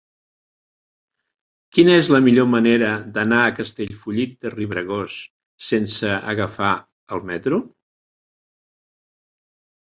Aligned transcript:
Quina 1.77 1.97
és 2.03 2.07
la 2.15 2.21
millor 2.27 2.47
manera 2.53 2.89
d'anar 3.17 3.41
a 3.41 3.51
Castellfollit 3.59 4.33
de 4.47 4.53
Riubregós 4.55 5.19
sense 5.69 6.15
agafar 6.33 6.71
el 7.19 7.23
metro? 7.33 7.61